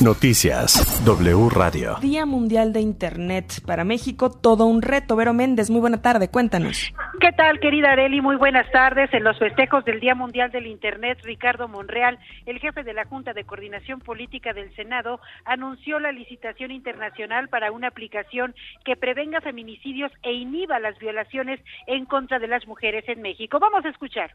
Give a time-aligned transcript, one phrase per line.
[0.00, 1.96] Noticias W Radio.
[2.00, 3.60] Día Mundial de Internet.
[3.66, 5.16] Para México, todo un reto.
[5.16, 6.94] Vero Méndez, muy buena tarde, cuéntanos.
[7.20, 8.20] ¿Qué tal, querida Areli?
[8.20, 9.12] Muy buenas tardes.
[9.12, 12.16] En los festejos del Día Mundial del Internet, Ricardo Monreal,
[12.46, 17.72] el jefe de la Junta de Coordinación Política del Senado, anunció la licitación internacional para
[17.72, 18.54] una aplicación
[18.84, 21.58] que prevenga feminicidios e inhiba las violaciones
[21.88, 23.58] en contra de las mujeres en México.
[23.58, 24.30] Vamos a escuchar.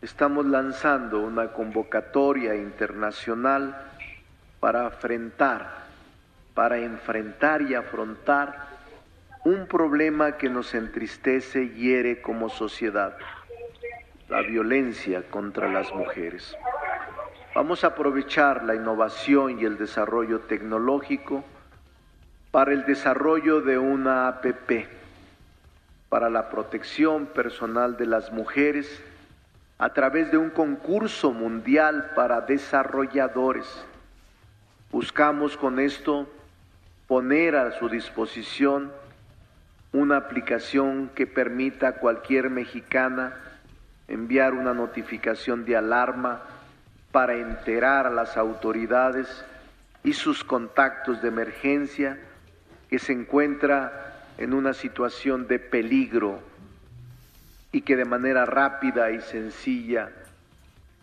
[0.00, 3.93] Estamos lanzando una convocatoria internacional
[4.64, 5.84] para enfrentar,
[6.54, 8.66] para enfrentar y afrontar
[9.44, 13.14] un problema que nos entristece y hiere como sociedad,
[14.30, 16.56] la violencia contra las mujeres.
[17.54, 21.44] Vamos a aprovechar la innovación y el desarrollo tecnológico
[22.50, 24.88] para el desarrollo de una APP
[26.08, 28.88] para la protección personal de las mujeres
[29.76, 33.68] a través de un concurso mundial para desarrolladores
[34.94, 36.28] Buscamos con esto
[37.08, 38.92] poner a su disposición
[39.92, 43.34] una aplicación que permita a cualquier mexicana
[44.06, 46.42] enviar una notificación de alarma
[47.10, 49.44] para enterar a las autoridades
[50.04, 52.16] y sus contactos de emergencia
[52.88, 56.38] que se encuentra en una situación de peligro
[57.72, 60.12] y que de manera rápida y sencilla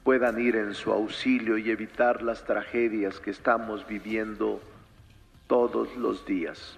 [0.03, 4.61] puedan ir en su auxilio y evitar las tragedias que estamos viviendo
[5.47, 6.77] todos los días.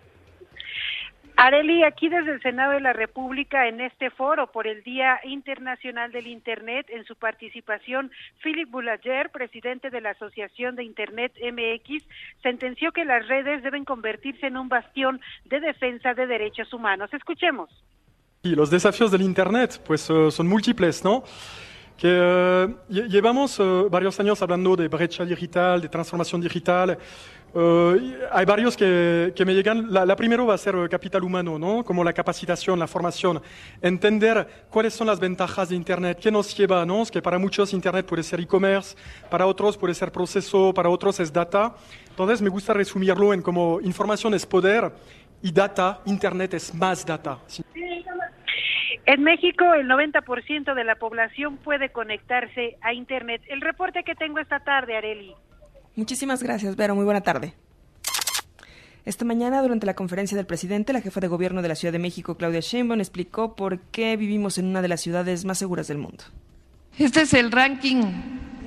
[1.35, 6.11] Areli, aquí desde el Senado de la República, en este foro por el Día Internacional
[6.11, 8.11] del Internet, en su participación,
[8.43, 12.03] Philip Boulanger, presidente de la Asociación de Internet MX,
[12.43, 17.11] sentenció que las redes deben convertirse en un bastión de defensa de derechos humanos.
[17.13, 17.69] Escuchemos.
[18.43, 21.23] Y los desafíos del Internet, pues uh, son múltiples, ¿no?
[21.97, 26.97] Que uh, llevamos uh, varios años hablando de brecha digital, de transformación digital.
[27.53, 27.93] Uh,
[28.31, 29.93] hay varios que, me llegan.
[29.93, 31.83] La, la, primera va a ser capital humano, ¿no?
[31.83, 33.41] Como la capacitación, la formación.
[33.79, 37.03] Entender cuáles son las ventajas de Internet, qué nos lleva, ¿no?
[37.03, 38.95] Es que para muchos Internet puede ser e-commerce,
[39.29, 41.75] para otros puede ser proceso, para otros es data.
[42.09, 44.91] Entonces me gusta resumirlo en como información es poder
[45.43, 47.37] y data, Internet es más data.
[49.05, 53.41] En México, el 90% de la población puede conectarse a Internet.
[53.47, 55.33] El reporte que tengo esta tarde, Areli.
[55.95, 56.95] Muchísimas gracias, Vero.
[56.95, 57.53] Muy buena tarde.
[59.05, 61.99] Esta mañana, durante la conferencia del presidente, la jefa de gobierno de la Ciudad de
[61.99, 65.97] México, Claudia Sheinbaum, explicó por qué vivimos en una de las ciudades más seguras del
[65.97, 66.23] mundo.
[66.97, 68.03] Este es el ranking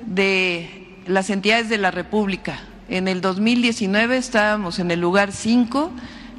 [0.05, 2.59] de las entidades de la República.
[2.87, 5.91] En el 2019 estábamos en el lugar 5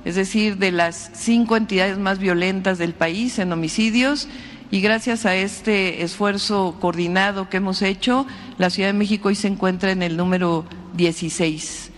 [0.09, 4.27] es decir, de las cinco entidades más violentas del país en homicidios.
[4.71, 8.27] Y gracias a este esfuerzo coordinado que hemos hecho,
[8.57, 10.65] la Ciudad de México hoy se encuentra en el número
[10.95, 11.91] 16.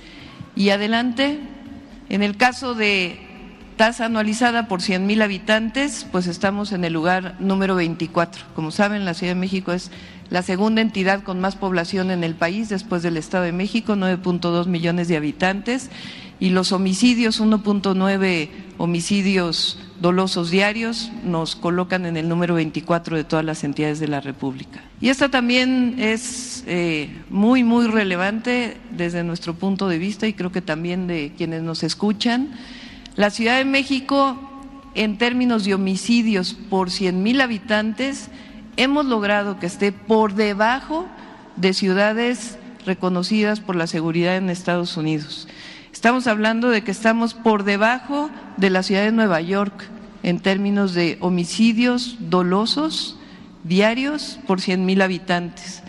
[0.56, 1.38] Y adelante,
[2.08, 3.20] en el caso de
[3.76, 8.42] tasa anualizada por 100 mil habitantes, pues estamos en el lugar número 24.
[8.56, 9.92] Como saben, la Ciudad de México es
[10.30, 14.66] la segunda entidad con más población en el país después del Estado de México, 9.2
[14.66, 15.90] millones de habitantes
[16.40, 23.44] y los homicidios, 1.9 homicidios dolosos diarios, nos colocan en el número 24 de todas
[23.44, 24.80] las entidades de la República.
[25.02, 30.50] Y esta también es eh, muy, muy relevante desde nuestro punto de vista y creo
[30.50, 32.52] que también de quienes nos escuchan.
[33.16, 34.38] La Ciudad de México,
[34.94, 38.30] en términos de homicidios por 100 mil habitantes,
[38.78, 41.06] hemos logrado que esté por debajo
[41.56, 42.56] de ciudades
[42.86, 45.46] reconocidas por la seguridad en Estados Unidos.
[45.92, 49.88] Estamos hablando de que estamos por debajo de la ciudad de Nueva York
[50.22, 53.16] en términos de homicidios dolosos
[53.64, 55.82] diarios por 100 mil habitantes,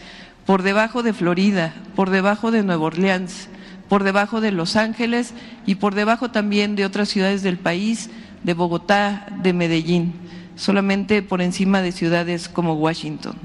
[0.45, 3.47] por debajo de Florida, por debajo de Nueva Orleans,
[3.87, 5.33] por debajo de Los Ángeles
[5.65, 8.09] y por debajo también de otras ciudades del país,
[8.43, 10.13] de Bogotá, de Medellín,
[10.55, 13.35] solamente por encima de ciudades como Washington.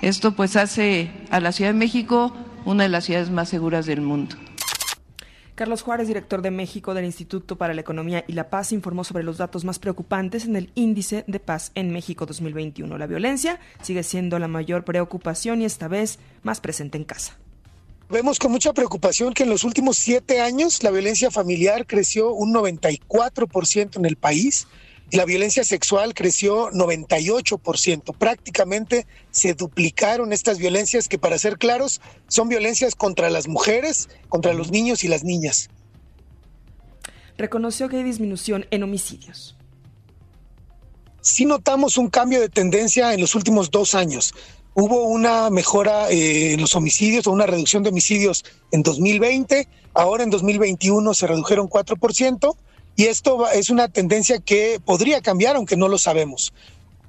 [0.00, 4.00] Esto pues hace a la Ciudad de México una de las ciudades más seguras del
[4.00, 4.36] mundo.
[5.54, 9.22] Carlos Juárez, director de México del Instituto para la Economía y la Paz, informó sobre
[9.22, 12.96] los datos más preocupantes en el Índice de Paz en México 2021.
[12.96, 17.36] La violencia sigue siendo la mayor preocupación y esta vez más presente en casa.
[18.08, 22.54] Vemos con mucha preocupación que en los últimos siete años la violencia familiar creció un
[22.54, 24.66] 94% en el país
[25.10, 28.16] la violencia sexual creció 98%.
[28.16, 34.54] Prácticamente se duplicaron estas violencias que, para ser claros, son violencias contra las mujeres, contra
[34.54, 35.68] los niños y las niñas.
[37.36, 39.56] Reconoció que hay disminución en homicidios.
[41.20, 44.34] Sí notamos un cambio de tendencia en los últimos dos años.
[44.74, 50.24] hubo una mejora eh, en los homicidios o una reducción de homicidios en 2020, ahora
[50.24, 52.56] en 2021 se redujeron 4%
[52.96, 56.52] y esto es una tendencia que podría cambiar aunque no lo sabemos.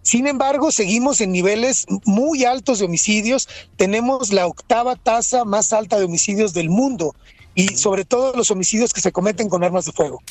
[0.02, 3.48] Sin embargo, seguimos en niveles muy altos de homicidios,
[3.78, 7.16] tenemos la octava tasa más alta de homicidios del mundo
[7.56, 10.22] y sobre todo los homicidios que se cometen con armas de fuego.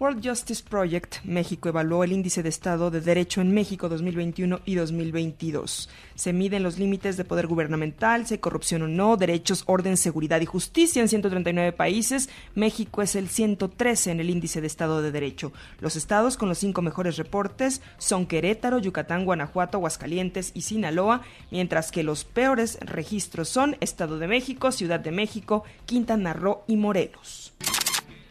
[0.00, 4.74] World Justice Project México evaluó el índice de Estado de Derecho en México 2021 y
[4.74, 5.88] 2022.
[6.16, 10.40] Se miden los límites de poder gubernamental, si hay corrupción o no, derechos, orden, seguridad
[10.40, 12.28] y justicia en 139 países.
[12.56, 15.52] México es el 113 en el índice de Estado de Derecho.
[15.80, 21.92] Los estados con los cinco mejores reportes son Querétaro, Yucatán, Guanajuato, Aguascalientes y Sinaloa, mientras
[21.92, 27.54] que los peores registros son Estado de México, Ciudad de México, Quintana Roo y Morelos.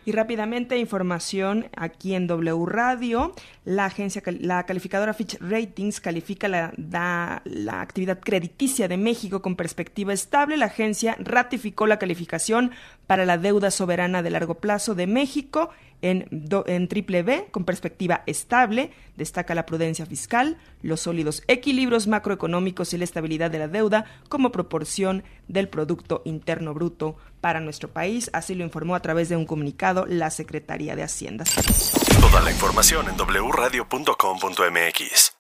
[0.06, 3.34] Y rápidamente, información aquí en W Radio.
[3.64, 10.12] La agencia, la calificadora Fitch Ratings califica la, la actividad crediticia de México con perspectiva
[10.12, 10.58] estable.
[10.58, 12.72] La agencia ratificó la calificación
[13.08, 15.70] para la deuda soberana de largo plazo de México
[16.04, 16.28] en,
[16.68, 18.92] en triple B con perspectiva estable.
[19.16, 24.52] Destaca la prudencia fiscal, los sólidos equilibrios macroeconómicos y la estabilidad de la deuda como
[24.52, 28.30] proporción del Producto Interno Bruto para nuestro país.
[28.34, 31.46] Así lo informó a través de un comunicado la Secretaría de Hacienda.
[32.20, 35.33] Toda la información en wradio.com.mx.